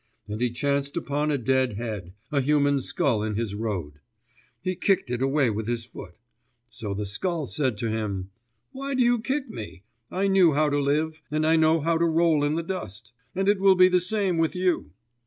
[0.27, 3.99] And he chanced upon a dead head, a human skull in his road;
[4.59, 6.15] he kicked it away with his foot.
[6.71, 8.31] So the skull said to him;
[8.71, 9.83] "Why do you kick me?
[10.09, 13.47] I knew how to live, and I know how to roll in the dust and
[13.47, 14.89] it will be the same with you."